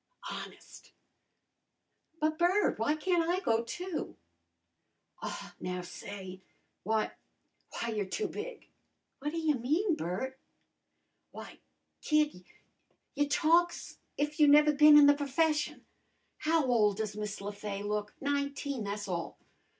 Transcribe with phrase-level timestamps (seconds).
[0.31, 0.93] "Honest!"
[2.19, 4.15] "But, Bert, w'y can't I go, too?"
[5.21, 6.41] "Aw, now, say
[6.83, 7.11] w'y
[7.75, 8.67] w'y, you're too big!"
[9.19, 10.39] "What ta y' mean, Bert?"
[11.35, 11.59] "W'y,
[12.01, 12.43] kid,
[13.13, 15.81] you talk's if you never bin in the p'fession.
[16.39, 18.15] How ole does Miss Le Fay look?
[18.19, 19.37] Nineteen, tha's all.